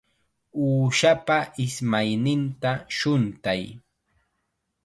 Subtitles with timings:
[0.63, 3.63] Uushapa ismayninta shuntay.